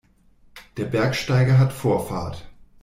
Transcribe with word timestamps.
Der 0.77 0.85
Bergsteiger 0.85 1.59
hat 1.59 1.73
Vorfahrt. 1.73 2.49